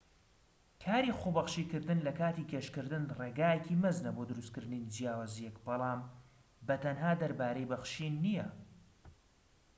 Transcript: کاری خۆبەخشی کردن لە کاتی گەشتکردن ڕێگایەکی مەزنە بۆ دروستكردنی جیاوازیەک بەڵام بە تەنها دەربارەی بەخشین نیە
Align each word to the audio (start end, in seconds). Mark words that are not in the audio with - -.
کاری 0.85 1.11
خۆبەخشی 1.19 1.65
کردن 1.71 1.99
لە 2.07 2.13
کاتی 2.19 2.47
گەشتکردن 2.51 3.03
ڕێگایەکی 3.19 3.79
مەزنە 3.83 4.11
بۆ 4.15 4.23
دروستكردنی 4.29 4.89
جیاوازیەک 4.93 5.55
بەڵام 5.65 5.99
بە 6.67 6.75
تەنها 6.83 7.11
دەربارەی 7.21 7.69
بەخشین 7.71 8.13
نیە 8.25 8.47